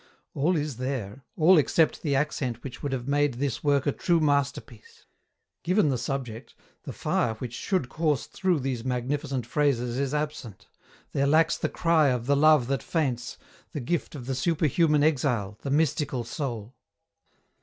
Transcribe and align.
All 0.33 0.57
is 0.57 0.77
there, 0.77 1.25
all 1.37 1.59
except 1.59 2.01
the 2.01 2.15
accent 2.15 2.63
which 2.63 2.81
would 2.81 2.91
have 2.91 3.07
made 3.07 3.35
this 3.35 3.63
work 3.63 3.85
a 3.85 3.91
true 3.91 4.19
masterpiece. 4.19 5.05
Given 5.61 5.89
the 5.89 5.97
subject, 5.99 6.55
the 6.85 6.91
fire 6.91 7.35
which 7.35 7.53
should 7.53 7.87
course 7.87 8.25
through 8.25 8.61
these 8.61 8.83
magnificent 8.83 9.45
phrases 9.45 9.99
is 9.99 10.15
absent, 10.15 10.65
there 11.11 11.27
lacks 11.27 11.55
the 11.55 11.69
cry 11.69 12.07
of 12.07 12.25
the 12.25 12.35
love 12.35 12.65
that 12.65 12.81
faints, 12.81 13.37
the 13.73 13.79
gift 13.79 14.15
of 14.15 14.25
the 14.25 14.33
superhuman 14.33 15.03
exile, 15.03 15.59
the 15.61 15.69
mystical 15.69 16.23
soul. 16.23 16.73